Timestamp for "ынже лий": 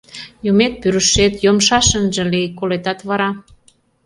1.99-2.47